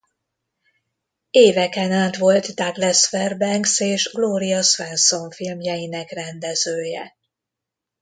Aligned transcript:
Éveken 1.31 1.91
át 1.91 2.17
volt 2.17 2.53
Douglas 2.55 3.07
Fairbanks 3.07 3.79
és 3.79 4.11
Gloria 4.13 4.61
Swanson 4.61 5.29
filmjeinek 5.31 6.11
rendezője. 6.11 7.17